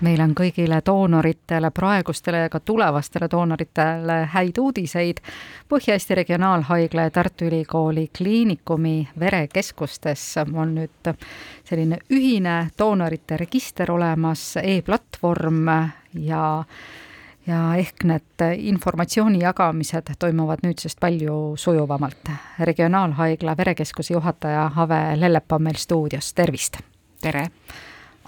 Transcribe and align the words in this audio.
meil 0.00 0.20
on 0.20 0.34
kõigile 0.36 0.80
doonoritele, 0.86 1.70
praegustele 1.74 2.44
ja 2.44 2.52
ka 2.52 2.60
tulevastele 2.60 3.28
doonoritele 3.30 4.18
häid 4.34 4.58
uudiseid. 4.58 5.20
Põhja-Eesti 5.68 6.14
Regionaalhaigla 6.14 7.08
ja 7.08 7.10
Tartu 7.10 7.48
Ülikooli 7.48 8.08
Kliinikumi 8.18 9.08
verekeskustes 9.18 10.24
on 10.44 10.76
nüüd 10.78 11.12
selline 11.64 11.98
ühine 12.10 12.70
doonorite 12.78 13.36
register 13.36 13.90
olemas 13.92 14.56
e, 14.56 14.78
e-platvorm 14.78 15.68
ja 16.14 16.44
ja 17.48 17.58
ehk 17.80 18.04
need 18.04 18.42
informatsiooni 18.60 19.38
jagamised 19.40 20.10
toimuvad 20.20 20.60
nüüdsest 20.62 21.00
palju 21.00 21.56
sujuvamalt. 21.56 22.28
regionaalhaigla 22.60 23.56
verekeskuse 23.56 24.14
juhataja 24.14 24.70
Ave 24.76 25.00
Lellepa 25.16 25.56
on 25.56 25.62
meil 25.62 25.80
stuudios, 25.80 26.34
tervist! 26.34 26.76
tere! 27.22 27.48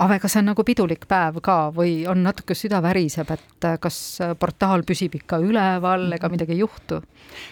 Ave, 0.00 0.16
kas 0.18 0.32
see 0.32 0.40
on 0.40 0.46
nagu 0.48 0.64
pidulik 0.64 1.02
päev 1.08 1.42
ka 1.44 1.54
või 1.76 2.06
on 2.08 2.22
natuke 2.24 2.54
süda 2.56 2.78
väriseb, 2.80 3.28
et 3.34 3.66
kas 3.84 3.96
portaal 4.40 4.80
püsib 4.88 5.18
ikka 5.18 5.36
üleval 5.44 6.06
ega 6.16 6.30
midagi 6.32 6.54
ei 6.56 6.62
juhtu? 6.62 7.02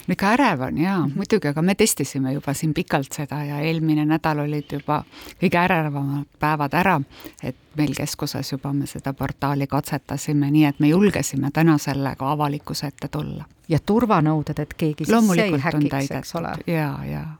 no 0.08 0.14
ikka 0.16 0.30
ärev 0.34 0.62
on 0.66 0.78
jaa 0.80 0.96
-hmm. 0.96 1.16
muidugi, 1.16 1.48
aga 1.48 1.62
me 1.62 1.74
testisime 1.74 2.32
juba 2.32 2.54
siin 2.54 2.72
pikalt 2.74 3.12
seda 3.12 3.42
ja 3.44 3.60
eelmine 3.60 4.04
nädal 4.04 4.38
olid 4.38 4.72
juba 4.72 5.04
kõige 5.42 5.58
ärevamad 5.60 6.24
päevad 6.40 6.74
ära, 6.74 7.00
et 7.42 7.56
meil 7.76 7.94
keskuses 7.94 8.52
juba 8.52 8.72
me 8.72 8.86
seda 8.86 9.12
portaali 9.12 9.66
katsetasime, 9.66 10.50
nii 10.50 10.64
et 10.64 10.80
me 10.80 10.88
julgesime 10.88 11.50
täna 11.50 11.78
sellega 11.78 12.32
avalikkuse 12.32 12.86
ette 12.86 13.08
tulla. 13.08 13.44
ja 13.68 13.78
turvanõuded, 13.78 14.58
et 14.58 14.74
keegi 14.74 15.04
siis 15.04 15.38
ei 15.38 15.58
häkiks, 15.58 16.10
eks 16.10 16.34
ole? 16.34 16.56
jaa, 16.66 17.04
jaa 17.04 17.38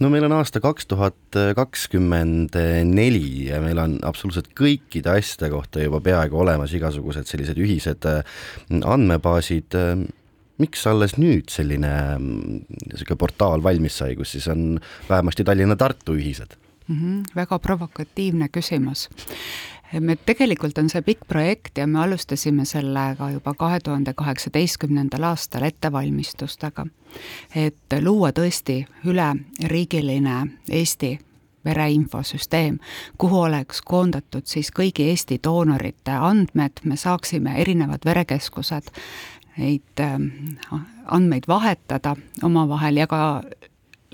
no 0.00 0.10
meil 0.12 0.26
on 0.28 0.34
aasta 0.36 0.60
kaks 0.64 0.88
tuhat 0.90 1.38
kakskümmend 1.56 2.56
neli 2.88 3.48
ja 3.48 3.60
meil 3.64 3.80
on 3.80 3.96
absoluutselt 4.06 4.52
kõikide 4.58 5.14
asjade 5.16 5.50
kohta 5.54 5.84
juba 5.84 6.02
peaaegu 6.04 6.40
olemas 6.42 6.74
igasugused 6.76 7.28
sellised 7.30 7.60
ühised 7.60 8.08
äh, 8.10 8.22
andmebaasid. 8.84 9.76
miks 10.56 10.86
alles 10.88 11.18
nüüd 11.20 11.50
selline 11.52 11.90
niisugune 12.20 13.18
portaal 13.20 13.62
valmis 13.62 13.98
sai, 14.00 14.14
kus 14.16 14.32
siis 14.36 14.46
on 14.48 14.78
vähemasti 15.08 15.44
Tallinna-Tartu 15.44 16.16
ühised 16.16 16.56
mm? 16.88 16.96
-hmm, 16.96 17.24
väga 17.36 17.58
provokatiivne 17.58 18.48
küsimus 18.48 19.08
me 20.00 20.16
tegelikult 20.16 20.78
on 20.78 20.90
see 20.90 21.02
pikk 21.02 21.26
projekt 21.28 21.78
ja 21.78 21.86
me 21.86 22.00
alustasime 22.04 22.64
sellega 22.64 23.30
juba 23.30 23.54
kahe 23.54 23.80
tuhande 23.80 24.14
kaheksateistkümnendal 24.14 25.22
aastal 25.30 25.66
ettevalmistustega, 25.68 26.86
et 27.54 27.98
luua 28.02 28.32
tõesti 28.32 28.82
üleriigiline 29.04 30.40
Eesti 30.70 31.18
vereinfosüsteem, 31.66 32.78
kuhu 33.18 33.40
oleks 33.40 33.82
koondatud 33.82 34.46
siis 34.46 34.70
kõigi 34.74 35.10
Eesti 35.10 35.40
doonorite 35.44 36.14
andmed, 36.14 36.82
me 36.84 36.96
saaksime 36.96 37.56
erinevad 37.60 38.06
verekeskused 38.06 38.92
neid 39.56 40.02
äh, 40.02 40.18
andmeid 41.06 41.48
vahetada 41.48 42.16
omavahel 42.42 43.02
ja 43.02 43.06
ka 43.06 43.20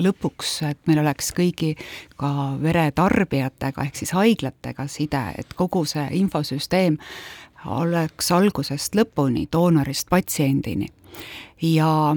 lõpuks, 0.01 0.63
et 0.71 0.79
meil 0.87 1.03
oleks 1.03 1.33
kõigi 1.37 1.75
ka 2.17 2.57
veretarbijatega 2.63 3.87
ehk 3.87 3.97
siis 3.97 4.15
haiglatega 4.17 4.87
side, 4.89 5.23
et 5.39 5.55
kogu 5.59 5.85
see 5.89 6.07
infosüsteem 6.21 6.99
oleks 7.67 8.33
algusest 8.33 8.97
lõpuni, 8.99 9.47
doonorist 9.53 10.09
patsiendini. 10.11 10.89
ja 11.63 12.17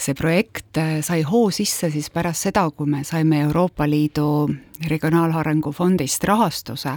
see 0.00 0.14
projekt 0.14 0.78
sai 1.04 1.22
hoo 1.22 1.50
sisse 1.50 1.90
siis 1.92 2.10
pärast 2.10 2.48
seda, 2.48 2.64
kui 2.70 2.88
me 2.88 3.04
saime 3.04 3.40
Euroopa 3.44 3.88
Liidu 3.88 4.48
Regionaalarengu 4.88 5.72
Fondist 5.72 6.24
rahastuse, 6.24 6.96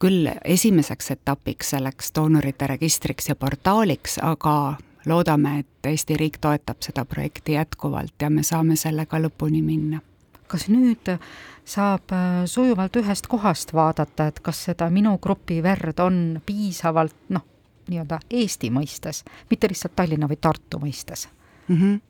küll 0.00 0.30
esimeseks 0.44 1.10
etapiks 1.10 1.74
selleks 1.74 2.12
doonorite 2.16 2.66
registriks 2.66 3.28
ja 3.28 3.36
portaaliks, 3.36 4.18
aga 4.22 4.78
loodame, 5.08 5.58
et 5.60 5.90
Eesti 5.90 6.16
riik 6.16 6.38
toetab 6.40 6.82
seda 6.84 7.04
projekti 7.04 7.56
jätkuvalt 7.56 8.14
ja 8.22 8.30
me 8.30 8.42
saame 8.42 8.76
sellega 8.76 9.20
lõpuni 9.20 9.62
minna. 9.64 10.00
kas 10.48 10.68
nüüd 10.72 11.10
saab 11.68 12.12
äh, 12.16 12.44
sujuvalt 12.48 12.96
ühest 12.96 13.26
kohast 13.28 13.74
vaadata, 13.76 14.26
et 14.28 14.40
kas 14.40 14.64
seda 14.70 14.88
minu 14.90 15.18
grupi 15.18 15.62
verd 15.62 16.00
on 16.00 16.40
piisavalt 16.46 17.28
noh, 17.28 17.44
nii-öelda 17.88 18.20
Eesti 18.30 18.70
mõistes, 18.72 19.24
mitte 19.50 19.68
lihtsalt 19.68 19.96
Tallinna 19.96 20.28
või 20.28 20.40
Tartu 20.40 20.80
mõistes 20.80 21.28
mm. 21.68 21.76
-hmm. 21.76 22.00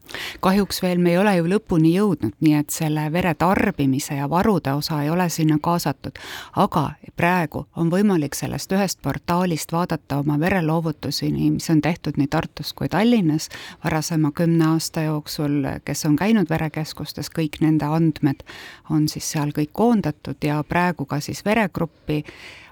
kahjuks 0.40 0.82
veel 0.82 0.98
me 0.98 1.10
ei 1.10 1.18
ole 1.18 1.36
ju 1.36 1.44
lõpuni 1.44 1.92
jõudnud, 1.94 2.32
nii 2.40 2.54
et 2.54 2.70
selle 2.70 3.12
vere 3.12 3.34
tarbimise 3.34 4.14
ja 4.14 4.30
varude 4.30 4.72
osa 4.72 5.02
ei 5.02 5.10
ole 5.10 5.28
sinna 5.28 5.58
kaasatud, 5.62 6.18
aga 6.56 6.90
praegu 7.16 7.66
on 7.76 7.90
võimalik 7.90 8.34
sellest 8.34 8.72
ühest 8.72 9.02
portaalist 9.02 9.72
vaadata 9.72 10.18
oma 10.18 10.38
vereloovutusi, 10.40 11.30
nii 11.32 11.50
mis 11.50 11.70
on 11.70 11.80
tehtud 11.80 12.16
nii 12.16 12.26
Tartus 12.26 12.72
kui 12.72 12.88
Tallinnas 12.88 13.48
varasema 13.84 14.30
kümne 14.32 14.66
aasta 14.66 15.02
jooksul, 15.02 15.62
kes 15.84 16.04
on 16.04 16.16
käinud 16.16 16.50
verekeskustes, 16.50 17.30
kõik 17.30 17.60
nende 17.60 17.84
andmed 17.84 18.42
on 18.90 19.08
siis 19.08 19.30
seal 19.32 19.50
kõik 19.50 19.72
koondatud 19.72 20.36
ja 20.42 20.62
praegu 20.68 21.04
ka 21.04 21.20
siis 21.20 21.44
veregruppi 21.44 22.24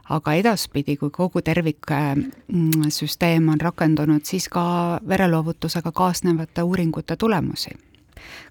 aga 0.09 0.35
edaspidi, 0.39 0.97
kui 0.97 1.11
kogu 1.11 1.43
terviksüsteem 1.43 3.43
mm, 3.43 3.49
on 3.53 3.61
rakendunud, 3.61 4.25
siis 4.25 4.49
ka 4.49 5.01
vereloovutusega 5.09 5.93
kaasnevate 5.93 6.63
uuringute 6.63 7.17
tulemusi. 7.17 7.71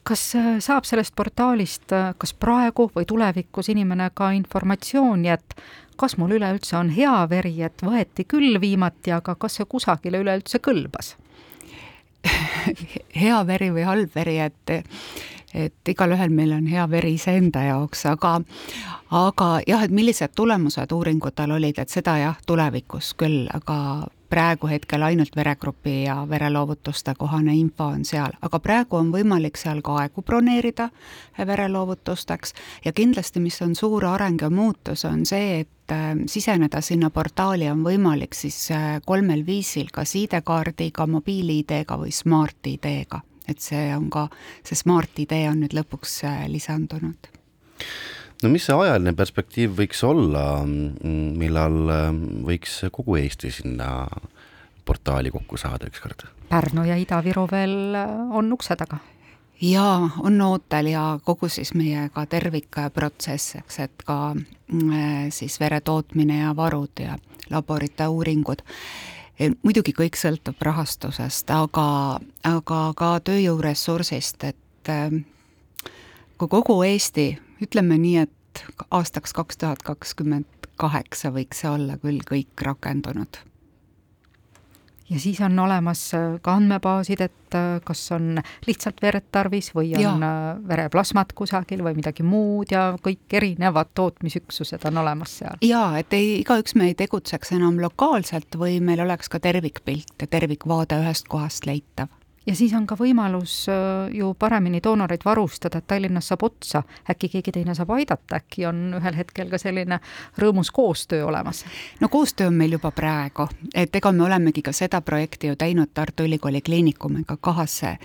Kas 0.04 0.36
äh, 0.36 0.60
saab 0.60 0.86
sellest 0.86 1.16
portaalist 1.16 1.92
äh, 1.96 2.14
kas 2.18 2.34
praegu 2.34 2.90
või 2.96 3.08
tulevikus 3.10 3.70
inimene 3.74 4.10
ka 4.14 4.30
informatsiooni, 4.38 5.30
et 5.34 5.56
kas 5.98 6.18
mul 6.20 6.36
üleüldse 6.38 6.78
on 6.78 6.90
hea 6.94 7.16
veri, 7.32 7.56
et 7.64 7.84
võeti 7.84 8.26
küll 8.28 8.60
viimati, 8.62 9.14
aga 9.16 9.36
kas 9.40 9.60
see 9.60 9.68
kusagile 9.70 10.22
üleüldse 10.24 10.62
kõlbas? 10.64 11.16
Hea 13.22 13.40
veri 13.48 13.70
või 13.74 13.86
halb 13.86 14.16
veri, 14.16 14.40
et 14.42 14.72
et 15.56 15.90
igalühel 15.90 16.34
meil 16.36 16.52
on 16.52 16.68
hea 16.68 16.84
veri 16.92 17.16
iseenda 17.16 17.64
jaoks, 17.64 18.06
aga 18.12 18.40
aga 19.16 19.50
jah, 19.68 19.86
et 19.86 19.94
millised 19.96 20.36
tulemused 20.36 20.92
uuringutel 20.92 21.56
olid, 21.56 21.80
et 21.80 21.90
seda 21.90 22.18
jah, 22.20 22.38
tulevikus 22.48 23.14
küll, 23.18 23.46
aga 23.54 23.78
praegu 24.30 24.68
hetkel 24.68 25.04
ainult 25.06 25.36
veregrupi 25.36 26.04
ja 26.04 26.18
vereloovutuste 26.30 27.14
kohane 27.18 27.56
info 27.56 27.86
on 27.94 28.06
seal, 28.06 28.34
aga 28.42 28.60
praegu 28.60 28.98
on 28.98 29.12
võimalik 29.14 29.58
seal 29.58 29.82
ka 29.86 30.00
aegu 30.02 30.24
broneerida 30.26 30.90
vereloovutusteks 31.38 32.54
ja 32.86 32.94
kindlasti, 32.94 33.40
mis 33.40 33.62
on 33.62 33.76
suur 33.76 34.06
areng 34.10 34.42
ja 34.42 34.50
muutus, 34.50 35.06
on 35.06 35.26
see, 35.30 35.62
et 35.62 35.94
äh, 35.94 36.12
siseneda 36.28 36.82
sinna 36.82 37.10
portaali 37.10 37.70
on 37.72 37.86
võimalik 37.86 38.36
siis 38.36 38.58
äh, 38.72 39.00
kolmel 39.06 39.46
viisil, 39.46 39.92
kas 39.94 40.16
ID-kaardiga, 40.20 41.08
mobiil-ID-ga 41.08 42.00
või 42.02 42.12
Smart-ID-ga. 42.12 43.22
Et 43.52 43.62
see 43.64 43.88
on 43.96 44.10
ka, 44.14 44.28
see 44.66 44.78
Smart-ID 44.78 45.38
on 45.52 45.64
nüüd 45.64 45.76
lõpuks 45.78 46.22
äh, 46.28 46.46
lisandunud 46.52 47.32
no 48.44 48.52
mis 48.52 48.68
see 48.68 48.78
ajaline 48.78 49.16
perspektiiv 49.18 49.76
võiks 49.80 50.04
olla, 50.08 50.46
millal 50.66 51.82
ähm, 51.94 52.24
võiks 52.48 52.84
kogu 52.94 53.20
Eesti 53.22 53.52
sinna 53.54 54.08
portaali 54.86 55.32
kokku 55.34 55.58
saada 55.58 55.90
ükskord? 55.90 56.28
Pärnu 56.50 56.86
ja 56.86 56.98
Ida-Viru 57.02 57.48
veel 57.52 57.98
äh, 57.98 58.16
on 58.38 58.54
ukse 58.54 58.78
taga 58.80 59.02
jaa, 59.62 60.10
on 60.20 60.42
ootel 60.42 60.92
ja 60.92 61.20
kogu 61.24 61.50
siis 61.50 61.74
meie 61.74 62.10
ka 62.14 62.26
tervikprotsess, 62.30 63.56
eks, 63.62 63.80
et 63.80 64.06
ka 64.08 64.20
äh, 64.36 65.26
siis 65.30 65.60
vere 65.60 65.82
tootmine 65.82 66.42
ja 66.42 66.56
varud 66.56 67.00
ja 67.00 67.18
laborite 67.50 68.08
uuringud. 68.08 68.62
Muidugi 69.40 69.94
kõik 69.96 70.18
sõltub 70.20 70.62
rahastusest, 70.64 71.52
aga, 71.52 71.88
aga 72.48 72.82
ka 72.98 73.12
tööjõuressursist, 73.28 74.44
et 74.44 74.92
äh, 74.92 75.18
kui 76.38 76.52
kogu 76.52 76.78
Eesti 76.88 77.34
ütleme 77.64 77.98
nii, 78.00 78.28
et 78.28 78.64
aastaks 78.92 79.34
kaks 79.36 79.60
tuhat 79.60 79.84
kakskümmend 79.84 80.70
kaheksa 80.80 81.32
võiks 81.36 81.64
see 81.64 81.72
olla 81.72 81.98
küll 82.00 82.24
kõik 82.28 82.64
rakendunud. 82.68 83.40
Ja 85.10 85.20
siis 85.20 85.42
on 85.42 85.60
olemas 85.60 86.14
äh, 86.14 86.40
ka 86.42 86.54
andmebaasid, 86.58 87.22
et 87.22 87.56
äh, 87.56 87.80
kas 87.86 88.12
on 88.16 88.40
lihtsalt 88.68 89.02
verd 89.02 89.28
tarvis 89.32 89.72
või 89.76 89.94
on 89.96 90.02
ja. 90.02 90.14
Äh, 90.16 90.68
vereplasmat 90.68 91.34
kusagil 91.38 91.84
või 91.86 91.96
midagi 92.00 92.26
muud 92.26 92.74
ja 92.74 92.88
kõik 93.02 93.38
erinevad 93.38 93.94
tootmisüksused 93.94 94.86
on 94.90 95.02
olemas 95.04 95.38
seal. 95.42 95.62
jaa, 95.62 95.98
et 96.02 96.14
ei, 96.14 96.40
igaüks 96.42 96.76
me 96.76 96.90
ei 96.92 96.98
tegutseks 96.98 97.54
enam 97.58 97.80
lokaalselt 97.82 98.58
või 98.58 98.80
meil 98.82 99.06
oleks 99.06 99.30
ka 99.30 99.40
tervikpilt 99.40 100.16
ja 100.22 100.28
tervikvaade 100.28 101.02
ühest 101.04 101.30
kohast 101.30 101.70
leitav 101.70 102.10
ja 102.46 102.56
siis 102.56 102.74
on 102.74 102.86
ka 102.88 102.96
võimalus 103.00 103.66
äh, 103.70 104.14
ju 104.14 104.34
paremini 104.40 104.82
doonoreid 104.84 105.26
varustada, 105.26 105.80
et 105.80 105.88
Tallinnas 105.88 106.30
saab 106.32 106.44
otsa, 106.44 106.84
äkki 107.10 107.30
keegi 107.30 107.52
teine 107.52 107.76
saab 107.76 107.92
aidata, 107.98 108.40
äkki 108.40 108.66
on 108.70 108.94
ühel 109.00 109.18
hetkel 109.18 109.50
ka 109.50 109.60
selline 109.62 110.00
rõõmus 110.42 110.72
koostöö 110.74 111.26
olemas? 111.26 111.66
no 112.00 112.10
koostöö 112.10 112.48
on 112.48 112.60
meil 112.60 112.78
juba 112.78 112.92
praegu, 112.92 113.48
et 113.74 113.96
ega 113.96 114.12
me 114.12 114.26
olemegi 114.28 114.62
ka 114.66 114.74
seda 114.76 115.02
projekti 115.02 115.48
ju 115.48 115.56
teinud 115.56 115.94
Tartu 115.94 116.24
Ülikooli 116.24 116.62
Kliinikumiga 116.62 117.38
kahasse 117.42 117.98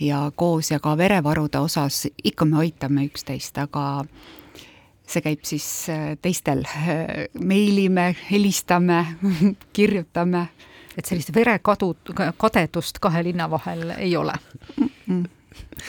ja 0.00 0.30
koos 0.34 0.70
ja 0.70 0.80
ka 0.80 0.96
verevarude 0.96 1.58
osas. 1.58 2.06
Ikka 2.24 2.44
me 2.44 2.58
aitame 2.58 3.04
üksteist, 3.08 3.58
aga 3.58 4.04
see 5.08 5.24
käib 5.24 5.44
siis 5.48 5.66
teistel, 6.22 6.64
meilime, 7.52 8.14
helistame, 8.30 9.04
kirjutame. 9.76 10.48
Et 10.98 11.06
sellist 11.06 11.30
verekadu, 11.34 11.94
kadedust 12.36 12.98
kahe 13.02 13.22
linna 13.22 13.48
vahel 13.50 13.92
ei 13.96 14.16
ole 14.16 14.34
mm? 14.76 14.88
-mm 15.08 15.26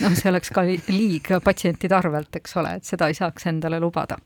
noh, 0.01 0.15
see 0.17 0.29
oleks 0.31 0.51
ka 0.53 0.63
liig 0.65 1.31
patsientide 1.43 1.95
arvelt, 1.95 2.35
eks 2.39 2.55
ole, 2.61 2.75
et 2.79 2.87
seda 2.87 3.09
ei 3.09 3.17
saaks 3.17 3.49
endale 3.51 3.79
lubada. 3.79 4.17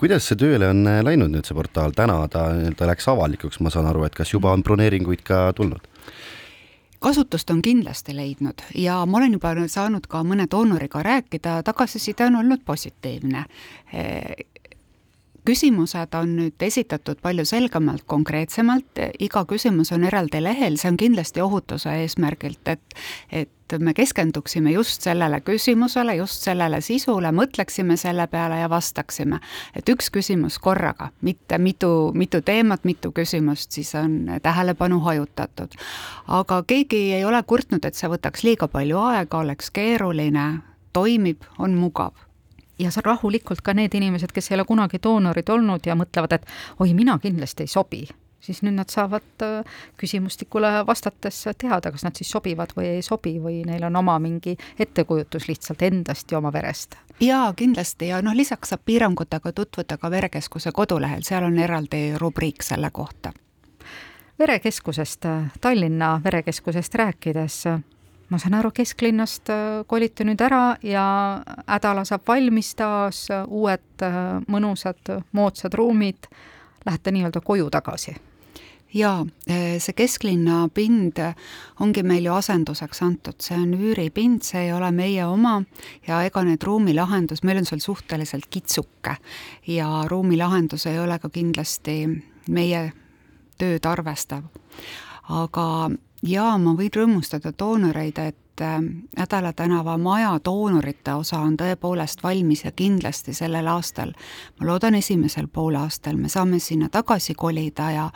kuidas 0.00 0.28
see 0.28 0.38
tööle 0.40 0.68
on 0.72 0.86
äh, 0.88 1.00
läinud 1.04 1.32
nüüd, 1.32 1.44
see 1.44 1.56
portaal, 1.56 1.92
täna 1.96 2.22
ta 2.32 2.46
nii-öelda 2.56 2.88
läks 2.88 3.08
avalikuks, 3.12 3.60
ma 3.60 3.72
saan 3.74 3.88
aru, 3.90 4.06
et 4.08 4.14
kas 4.16 4.32
juba 4.32 4.52
on 4.52 4.62
broneeringuid 4.62 5.24
ka 5.26 5.50
tulnud? 5.56 5.88
kasutust 7.02 7.50
on 7.50 7.62
kindlasti 7.62 8.14
leidnud 8.16 8.62
ja 8.78 9.00
ma 9.06 9.18
olen 9.18 9.32
juba 9.34 9.54
saanud 9.68 10.06
ka 10.08 10.22
mõne 10.22 10.46
doonoriga 10.50 11.02
rääkida, 11.02 11.58
tagasiside 11.66 12.28
on 12.30 12.38
olnud 12.44 12.62
positiivne 12.64 13.44
küsimused 15.44 16.14
on 16.14 16.36
nüüd 16.38 16.62
esitatud 16.62 17.18
palju 17.22 17.44
selgemalt, 17.48 18.04
konkreetsemalt, 18.06 19.00
iga 19.22 19.44
küsimus 19.48 19.92
on 19.94 20.06
eraldi 20.06 20.42
lehel, 20.42 20.78
see 20.78 20.92
on 20.92 21.00
kindlasti 21.00 21.42
ohutuse 21.42 21.94
eesmärgilt, 22.04 22.62
et 22.76 23.02
et 23.72 23.80
me 23.80 23.94
keskenduksime 23.94 24.72
just 24.74 25.02
sellele 25.02 25.40
küsimusele, 25.40 26.14
just 26.18 26.44
sellele 26.44 26.80
sisule, 26.84 27.30
mõtleksime 27.32 27.96
selle 27.96 28.26
peale 28.28 28.58
ja 28.60 28.68
vastaksime. 28.70 29.40
et 29.76 29.88
üks 29.88 30.10
küsimus 30.12 30.58
korraga, 30.58 31.08
mitte 31.20 31.58
mitu, 31.58 32.12
mitu 32.14 32.40
teemat, 32.40 32.84
mitu 32.84 33.12
küsimust, 33.12 33.72
siis 33.72 33.94
on 33.94 34.40
tähelepanu 34.42 35.00
hajutatud. 35.00 35.72
aga 36.28 36.62
keegi 36.66 37.12
ei 37.12 37.24
ole 37.24 37.42
kurtnud, 37.42 37.84
et 37.84 37.94
see 37.94 38.08
võtaks 38.08 38.44
liiga 38.44 38.68
palju 38.68 38.98
aega, 38.98 39.38
oleks 39.38 39.70
keeruline, 39.70 40.60
toimib, 40.92 41.40
on 41.58 41.74
mugav 41.74 42.12
ja 42.82 42.90
rahulikult 43.04 43.62
ka 43.62 43.74
need 43.74 43.94
inimesed, 43.94 44.32
kes 44.32 44.50
ei 44.50 44.58
ole 44.58 44.66
kunagi 44.68 45.00
doonorid 45.02 45.48
olnud 45.48 45.86
ja 45.86 45.96
mõtlevad, 45.98 46.38
et 46.38 46.46
oi, 46.80 46.92
mina 46.94 47.18
kindlasti 47.22 47.66
ei 47.66 47.70
sobi, 47.70 48.02
siis 48.42 48.62
nüüd 48.62 48.76
nad 48.76 48.90
saavad 48.90 49.44
äh, 49.46 49.76
küsimustikule 50.00 50.72
vastates 50.86 51.44
teada, 51.58 51.92
kas 51.92 52.04
nad 52.06 52.18
siis 52.18 52.30
sobivad 52.30 52.74
või 52.76 52.88
ei 52.96 53.02
sobi 53.06 53.36
või 53.42 53.62
neil 53.66 53.86
on 53.88 53.96
oma 54.02 54.18
mingi 54.22 54.56
ettekujutus 54.78 55.48
lihtsalt 55.48 55.82
endast 55.82 56.32
ja 56.32 56.38
oma 56.38 56.52
verest. 56.52 56.96
jaa, 57.20 57.52
kindlasti 57.56 58.10
ja 58.10 58.22
noh, 58.22 58.34
lisaks 58.36 58.74
saab 58.74 58.84
piirangutega 58.84 59.52
tutvuda 59.52 59.98
ka 59.98 60.10
Verekeskuse 60.10 60.72
kodulehel, 60.72 61.22
seal 61.22 61.46
on 61.46 61.58
eraldi 61.58 62.18
rubriik 62.18 62.62
selle 62.62 62.90
kohta. 62.90 63.32
verekeskusest, 64.38 65.26
Tallinna 65.60 66.20
Verekeskusest 66.24 66.94
rääkides 66.94 67.64
ma 68.32 68.40
saan 68.40 68.56
aru, 68.56 68.72
kesklinnast 68.74 69.50
äh, 69.52 69.82
kolite 69.88 70.24
nüüd 70.24 70.40
ära 70.40 70.76
ja 70.86 71.04
Hädala 71.66 72.06
saab 72.08 72.24
valmis 72.28 72.72
taas, 72.78 73.26
äh, 73.30 73.44
uued 73.46 74.04
äh, 74.04 74.18
mõnusad 74.48 75.18
moodsad 75.36 75.76
ruumid, 75.76 76.28
lähete 76.86 77.12
nii-öelda 77.12 77.44
koju 77.44 77.70
tagasi? 77.72 78.16
jaa, 78.92 79.22
see 79.80 79.94
kesklinna 79.96 80.66
pind 80.76 81.16
ongi 81.80 82.02
meil 82.04 82.26
ju 82.26 82.34
asenduseks 82.36 82.98
antud, 83.06 83.38
see 83.40 83.56
on 83.56 83.70
üüripind, 83.72 84.42
see 84.44 84.66
ei 84.66 84.72
ole 84.76 84.90
meie 84.92 85.24
oma 85.24 85.54
ja 86.04 86.18
ega 86.26 86.42
need 86.44 86.60
ruumilahendus, 86.68 87.40
meil 87.40 87.62
on 87.62 87.68
seal 87.70 87.80
suhteliselt 87.80 88.50
kitsuke 88.52 89.14
ja 89.72 89.88
ruumilahendus 90.12 90.84
ei 90.92 91.00
ole 91.00 91.16
ka 91.22 91.32
kindlasti 91.32 91.96
meie 92.52 92.82
tööd 93.56 93.88
arvestav. 93.88 94.44
Aga 95.28 95.90
jaa, 96.22 96.54
ma 96.58 96.74
võin 96.78 96.92
rõõmustada 96.94 97.52
doonoreid, 97.58 98.18
et 98.18 98.62
äh, 98.62 98.78
Hädala 99.18 99.52
tänava 99.56 99.96
maja 99.98 100.32
doonorite 100.44 101.14
osa 101.18 101.40
on 101.40 101.56
tõepoolest 101.56 102.22
valmis 102.22 102.64
ja 102.64 102.72
kindlasti 102.72 103.34
sellel 103.34 103.66
aastal, 103.68 104.12
ma 104.60 104.68
loodan 104.68 104.94
esimesel 104.94 105.48
poolaastal, 105.48 106.16
me 106.16 106.28
saame 106.32 106.60
sinna 106.60 106.88
tagasi 106.92 107.34
kolida 107.34 107.90
ja 107.90 108.08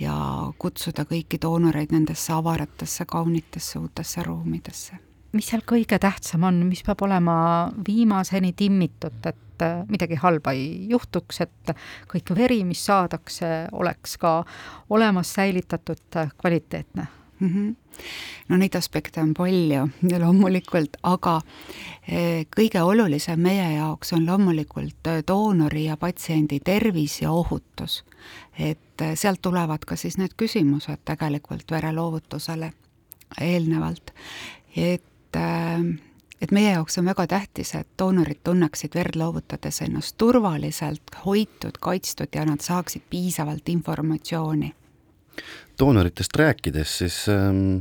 ja 0.00 0.16
kutsuda 0.58 1.06
kõiki 1.08 1.40
doonoreid 1.42 1.92
nendesse 1.92 2.32
avaratesse, 2.32 3.04
kaunitesse 3.06 3.78
uutesse 3.78 4.22
ruumidesse. 4.22 4.98
mis 5.32 5.46
seal 5.46 5.62
kõige 5.68 5.98
tähtsam 6.00 6.44
on, 6.48 6.62
mis 6.66 6.82
peab 6.82 7.02
olema 7.02 7.70
viimaseni 7.86 8.52
timmitud, 8.56 9.26
et 9.26 9.45
äh, 9.62 9.84
midagi 9.88 10.18
halba 10.22 10.52
ei 10.56 10.86
juhtuks, 10.90 11.40
et 11.40 11.76
kõik 12.12 12.34
veri, 12.36 12.62
mis 12.64 12.84
saadakse, 12.86 13.68
oleks 13.72 14.16
ka 14.22 14.38
olemas, 14.90 15.34
säilitatud, 15.34 16.24
kvaliteetne 16.40 17.06
mm. 17.40 17.48
-hmm. 17.48 17.74
no 18.48 18.56
neid 18.56 18.74
aspekte 18.74 19.20
on 19.20 19.34
palju 19.34 19.88
loomulikult, 20.18 20.96
aga 21.02 21.40
eh, 22.08 22.46
kõige 22.60 22.82
olulisem 22.82 23.40
meie 23.40 23.72
jaoks 23.76 24.12
on 24.12 24.26
loomulikult 24.26 25.10
doonori 25.28 25.84
ja 25.84 25.96
patsiendi 25.96 26.60
tervis 26.60 27.22
ja 27.22 27.32
ohutus. 27.32 28.04
et 28.58 28.78
sealt 29.14 29.42
tulevad 29.42 29.84
ka 29.86 29.96
siis 29.96 30.18
need 30.18 30.32
küsimused 30.36 30.98
tegelikult 31.04 31.70
vereloovutusele 31.70 32.72
eelnevalt, 33.40 34.10
et 34.76 35.36
et 36.40 36.52
meie 36.52 36.72
jaoks 36.72 36.98
on 36.98 37.04
väga 37.04 37.26
tähtis, 37.26 37.74
et 37.74 37.88
doonorid 37.98 38.42
tunneksid 38.44 38.94
verd 38.94 39.16
loovutades 39.16 39.80
ennast 39.82 40.16
turvaliselt, 40.18 41.16
hoitud, 41.24 41.78
kaitstud 41.80 42.34
ja 42.34 42.44
nad 42.44 42.60
saaksid 42.60 43.02
piisavalt 43.10 43.68
informatsiooni 43.68 44.74
doonoritest 45.78 46.36
rääkides, 46.36 46.98
siis 46.98 47.16
ähm, 47.28 47.78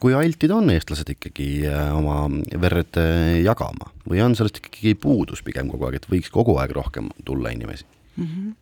kui 0.00 0.14
altid 0.14 0.50
on 0.54 0.70
eestlased 0.70 1.10
ikkagi 1.16 1.48
äh, 1.66 1.90
oma 1.96 2.26
verd 2.60 2.98
äh, 3.00 3.40
jagama 3.44 3.90
või 4.08 4.22
on 4.24 4.36
sellest 4.38 4.60
ikkagi 4.62 4.94
puudus 5.00 5.42
pigem 5.46 5.70
kogu 5.72 5.88
aeg, 5.88 5.98
et 6.00 6.08
võiks 6.10 6.30
kogu 6.32 6.56
aeg 6.60 6.74
rohkem 6.76 7.10
tulla 7.24 7.54
inimesi 7.54 7.86
mm? 8.16 8.24
-hmm 8.24 8.54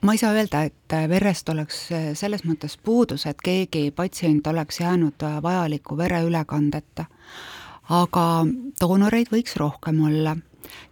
ma 0.00 0.14
ei 0.16 0.18
saa 0.18 0.32
öelda, 0.32 0.62
et 0.64 0.92
äh, 0.96 1.08
verest 1.08 1.48
oleks 1.52 1.80
selles 2.16 2.44
mõttes 2.48 2.78
puudus, 2.80 3.26
et 3.26 3.42
keegi 3.44 3.90
patsient 3.90 4.46
oleks 4.46 4.80
jäänud 4.80 5.20
vajaliku 5.42 5.96
vereülekandeta. 5.96 7.04
Aga 7.90 8.24
doonoreid 8.80 9.28
võiks 9.32 9.56
rohkem 9.56 10.00
olla. 10.06 10.36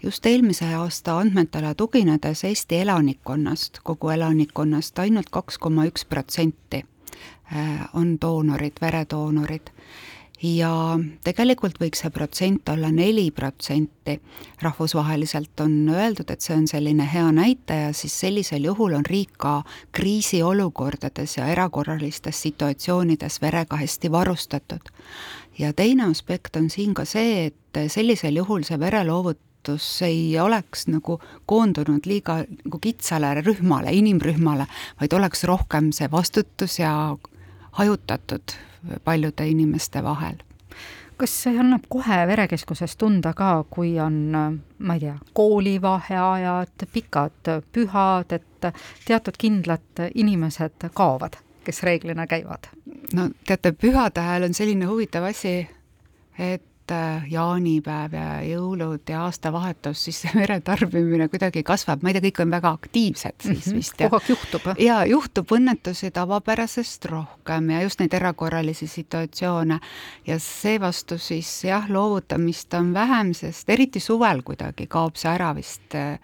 just 0.03 0.27
eelmise 0.27 0.75
aasta 0.75 1.19
andmetele 1.19 1.75
tuginedes 1.75 2.45
Eesti 2.45 2.83
elanikkonnast, 2.83 3.81
kogu 3.83 4.11
elanikkonnast 4.11 4.99
ainult 4.99 5.31
kaks 5.31 5.59
koma 5.59 5.87
üks 5.87 6.05
protsenti 6.05 6.85
Äh, 7.57 7.89
on 7.93 8.19
doonorid, 8.21 8.77
veredoonorid 8.81 9.71
ja 10.43 10.73
tegelikult 11.27 11.79
võiks 11.81 12.03
see 12.05 12.11
protsent 12.15 12.69
olla 12.69 12.91
neli 12.95 13.31
protsenti. 13.31 14.21
rahvusvaheliselt 14.63 15.61
on 15.61 15.89
öeldud, 15.89 16.31
et 16.31 16.41
see 16.41 16.57
on 16.57 16.67
selline 16.69 17.07
hea 17.13 17.31
näitaja, 17.33 17.93
siis 17.93 18.15
sellisel 18.21 18.65
juhul 18.65 18.95
on 18.95 19.05
riik 19.07 19.35
ka 19.37 19.63
kriisiolukordades 19.93 21.37
ja 21.37 21.47
erakorralistes 21.47 22.43
situatsioonides 22.43 23.41
verega 23.43 23.77
hästi 23.77 24.13
varustatud. 24.13 24.91
ja 25.59 25.73
teine 25.73 26.05
aspekt 26.11 26.57
on 26.57 26.71
siin 26.71 26.95
ka 26.95 27.05
see, 27.05 27.47
et 27.47 27.91
sellisel 27.91 28.37
juhul 28.37 28.63
see 28.63 28.79
vereloovutus 28.79 30.03
ei 30.03 30.39
oleks 30.41 30.87
nagu 30.87 31.21
koondunud 31.47 32.07
liiga 32.07 32.45
nagu 32.65 32.79
kitsale 32.79 33.43
rühmale, 33.43 33.91
inimrühmale, 33.93 34.67
vaid 35.01 35.13
oleks 35.13 35.45
rohkem 35.45 35.93
see 35.93 36.11
vastutus 36.11 36.79
ja 36.79 37.17
hajutatud 37.73 38.68
paljude 39.05 39.47
inimeste 39.49 40.03
vahel. 40.03 40.37
kas 41.19 41.33
see 41.43 41.59
annab 41.59 41.89
kohe 41.91 42.17
verekeskuses 42.31 42.97
tunda 42.97 43.33
ka, 43.35 43.65
kui 43.71 43.97
on, 44.01 44.19
ma 44.79 44.95
ei 44.95 45.01
tea, 45.01 45.17
koolivaheajad, 45.35 46.85
pikad 46.93 47.51
pühad, 47.75 48.35
et 48.37 48.69
teatud 49.07 49.35
kindlad 49.39 50.05
inimesed 50.15 50.87
kaovad, 50.95 51.41
kes 51.65 51.83
reeglina 51.83 52.27
käivad? 52.27 52.71
no 53.15 53.31
teate, 53.47 53.73
pühade 53.73 54.23
ajal 54.23 54.47
on 54.47 54.55
selline 54.55 54.87
huvitav 54.87 55.27
asi, 55.33 55.59
et 56.39 56.63
et 56.89 56.95
äh, 56.97 57.25
jaanipäev 57.31 58.13
ja 58.17 58.41
jõulud 58.45 59.09
ja 59.09 59.25
aastavahetus, 59.27 60.01
siis 60.07 60.23
see 60.23 60.33
veretarbimine 60.35 61.29
kuidagi 61.29 61.63
kasvab, 61.67 62.03
ma 62.03 62.11
ei 62.11 62.17
tea, 62.17 62.29
kõik 62.29 62.43
on 62.45 62.53
väga 62.55 62.73
aktiivsed 62.79 63.35
siis 63.43 63.67
mm 63.67 63.73
-hmm. 63.73 63.77
vist. 63.77 63.97
kogu 63.99 64.17
aeg 64.17 64.29
juhtub? 64.29 64.69
jaa, 64.79 65.05
juhtub 65.07 65.53
õnnetusi 65.53 66.11
tavapärasest 66.11 67.05
rohkem 67.05 67.71
ja 67.71 67.83
just 67.83 68.01
neid 68.01 68.15
erakorralisi 68.15 68.87
situatsioone. 68.87 69.81
ja 70.27 70.39
seevastu 70.39 71.19
siis 71.19 71.65
jah, 71.65 71.91
loovutamist 71.91 72.75
on 72.75 72.95
vähem, 72.95 73.35
sest 73.35 73.71
eriti 73.71 74.01
suvel 74.01 74.43
kuidagi 74.43 74.87
kaob 74.87 75.17
see 75.17 75.31
ära 75.31 75.55
vist, 75.55 75.95
äh, 75.95 76.19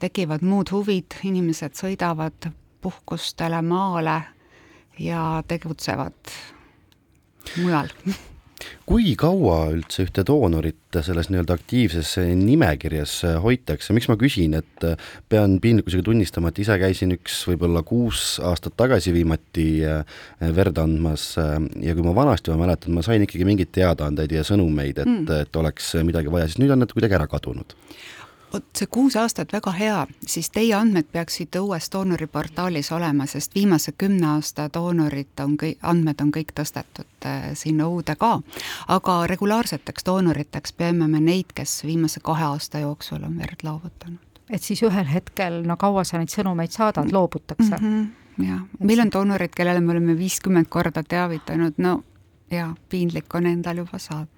tekivad 0.00 0.42
muud 0.42 0.70
huvid, 0.70 1.14
inimesed 1.22 1.72
sõidavad 1.72 2.50
puhkustele 2.80 3.62
maale 3.62 4.22
ja 4.98 5.42
tegutsevad 5.48 6.14
mujal 7.56 7.88
kui 8.88 9.12
kaua 9.20 9.68
üldse 9.74 10.06
ühte 10.06 10.22
doonorit 10.26 10.96
selles 11.04 11.28
nii-öelda 11.28 11.58
aktiivses 11.58 12.14
nimekirjas 12.38 13.18
hoitakse, 13.44 13.92
miks 13.96 14.08
ma 14.08 14.16
küsin, 14.20 14.56
et 14.56 14.86
pean 15.28 15.58
piinlikkusega 15.60 16.06
tunnistama, 16.06 16.48
et 16.48 16.62
ise 16.64 16.78
käisin 16.80 17.12
üks 17.18 17.42
võib-olla 17.50 17.82
kuus 17.86 18.38
aastat 18.48 18.78
tagasi 18.80 19.12
viimati 19.12 19.68
äh, 19.84 20.20
verd 20.56 20.80
andmas 20.80 21.30
äh, 21.40 21.58
ja 21.84 21.96
kui 21.98 22.06
ma 22.06 22.16
vanasti 22.16 22.54
ma 22.54 22.62
mäletan, 22.64 22.96
ma 22.96 23.04
sain 23.04 23.24
ikkagi 23.26 23.48
mingeid 23.48 23.74
teadaandeid 23.76 24.32
ja 24.38 24.46
sõnumeid, 24.48 25.02
et 25.04 25.10
mm., 25.10 25.42
et 25.44 25.60
oleks 25.60 25.92
midagi 26.08 26.32
vaja, 26.32 26.48
siis 26.48 26.62
nüüd 26.62 26.72
on 26.72 26.82
need 26.82 26.96
kuidagi 26.96 27.18
ära 27.18 27.28
kadunud 27.28 27.76
vot 28.52 28.64
see 28.76 28.88
kuus 28.90 29.16
aastat 29.16 29.52
väga 29.52 29.72
hea, 29.76 29.98
siis 30.26 30.50
teie 30.50 30.74
andmed 30.76 31.08
peaksid 31.12 31.56
uues 31.60 31.90
doonoriportaalis 31.92 32.92
olema, 32.92 33.26
sest 33.26 33.54
viimase 33.54 33.92
kümne 33.98 34.26
aasta 34.34 34.68
doonorid 34.74 35.42
on 35.44 35.56
kõik, 35.60 35.78
andmed 35.82 36.20
on 36.24 36.32
kõik 36.34 36.54
tõstetud 36.56 37.26
äh, 37.26 37.50
sinna 37.58 37.88
uude 37.88 38.16
ka. 38.16 38.38
aga 38.88 39.18
regulaarseteks 39.26 40.06
doonoriteks 40.06 40.72
peame 40.72 41.08
me 41.08 41.20
neid, 41.20 41.52
kes 41.54 41.82
viimase 41.84 42.20
kahe 42.24 42.44
aasta 42.44 42.78
jooksul 42.84 43.24
on 43.24 43.38
verd 43.38 43.62
loovutanud. 43.62 44.40
et 44.50 44.62
siis 44.62 44.82
ühel 44.82 45.06
hetkel, 45.06 45.62
no 45.66 45.76
kaua 45.76 46.04
sa 46.04 46.18
neid 46.18 46.32
sõnumeid 46.32 46.72
saadad, 46.72 47.12
loobutakse 47.12 47.76
mm? 47.80 48.04
-hmm, 48.38 48.48
jah, 48.48 48.64
meil 48.80 49.00
on 49.00 49.12
doonorid, 49.12 49.54
kellele 49.56 49.80
me 49.80 49.92
oleme 49.92 50.18
viiskümmend 50.18 50.68
korda 50.68 51.02
teavitanud, 51.02 51.74
no 51.78 52.02
jaa, 52.50 52.74
piinlik 52.88 53.34
on 53.34 53.46
endal 53.46 53.84
juba 53.84 53.98
saata 53.98 54.37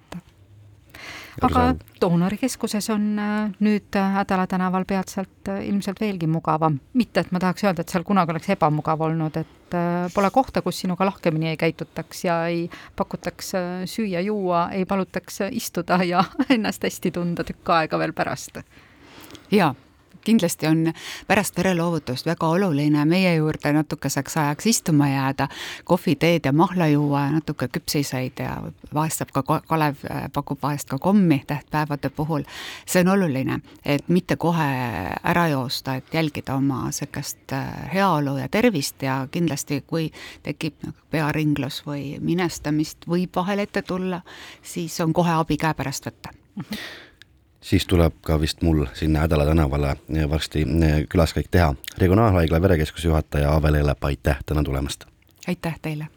aga 1.41 1.63
Doonarikeskuses 2.01 2.89
on 2.93 3.07
äh, 3.19 3.51
nüüd 3.59 3.95
äh, 3.95 4.13
Hädala 4.15 4.47
tänaval 4.47 4.85
peatselt 4.89 5.49
äh, 5.49 5.63
ilmselt 5.67 6.01
veelgi 6.01 6.27
mugavam. 6.27 6.79
mitte, 6.93 7.19
et 7.19 7.31
ma 7.31 7.39
tahaks 7.39 7.63
öelda, 7.63 7.81
et 7.85 7.93
seal 7.93 8.05
kunagi 8.07 8.33
oleks 8.33 8.49
ebamugav 8.55 9.01
olnud, 9.07 9.37
et 9.37 9.77
pole 10.11 10.27
kohta, 10.35 10.59
kus 10.61 10.81
sinuga 10.83 11.05
lahkemini 11.07 11.53
ei 11.53 11.57
käitutaks 11.57 12.25
ja 12.25 12.41
ei 12.51 12.65
pakutaks 12.95 13.53
süüa-juua, 13.87 14.65
ei 14.75 14.83
palutaks 14.85 15.45
istuda 15.51 16.01
ja 16.03 16.25
ennast 16.55 16.83
hästi 16.83 17.13
tunda 17.15 17.47
tükk 17.47 17.71
aega 17.77 17.99
veel 18.01 18.11
pärast. 18.13 18.59
jaa 19.51 19.71
kindlasti 20.23 20.67
on 20.67 20.93
pärast 21.27 21.57
vereloovutust 21.57 22.25
väga 22.25 22.47
oluline 22.47 23.05
meie 23.05 23.35
juurde 23.35 23.73
natukeseks 23.73 24.37
ajaks 24.37 24.65
istuma 24.65 25.09
jääda, 25.09 25.47
kohvi, 25.83 26.15
teed 26.15 26.45
ja 26.45 26.53
mahla 26.53 26.87
juua 26.87 27.25
ja 27.25 27.31
natuke 27.31 27.67
küpsiseid 27.67 28.39
ja 28.39 28.57
vahest 28.93 29.21
saab 29.21 29.33
ka, 29.33 29.61
Kalev 29.67 30.05
äh, 30.09 30.25
pakub 30.33 30.61
vahest 30.63 30.89
ka 30.89 30.97
kommi 30.97 31.43
tähtpäevade 31.47 32.09
puhul. 32.09 32.43
see 32.85 33.01
on 33.01 33.07
oluline, 33.07 33.59
et 33.85 34.09
mitte 34.09 34.35
kohe 34.35 34.69
ära 35.23 35.47
joosta, 35.47 35.95
et 35.95 36.13
jälgida 36.13 36.55
oma 36.55 36.85
niisugust 36.85 37.53
äh, 37.53 37.93
heaolu 37.93 38.37
ja 38.37 38.47
tervist 38.47 39.01
ja 39.01 39.27
kindlasti, 39.31 39.83
kui 39.87 40.11
tekib 40.43 40.73
nagu 40.83 40.97
pearinglus 41.11 41.83
või 41.85 42.17
minestamist 42.19 43.07
võib 43.07 43.35
vahel 43.35 43.59
ette 43.59 43.81
tulla, 43.81 44.21
siis 44.61 44.99
on 45.01 45.13
kohe 45.13 45.31
abi 45.31 45.57
käepärast 45.57 46.05
võtta. 46.05 46.29
-hmm 46.55 47.10
siis 47.61 47.87
tuleb 47.87 48.13
ka 48.21 48.39
vist 48.41 48.61
mul 48.61 48.85
sinna 48.93 49.19
Hädala 49.19 49.45
tänavale 49.45 49.95
varsti 50.29 50.61
eh, 50.61 51.05
külaskäik 51.09 51.47
teha. 51.51 51.75
regionaalhaigla 51.97 52.61
verekeskuse 52.61 53.07
juhataja 53.07 53.53
Ave 53.55 53.71
Leelep, 53.71 54.03
aitäh 54.03 54.37
täna 54.45 54.63
tulemast! 54.63 55.05
aitäh 55.47 55.79
teile! 55.81 56.07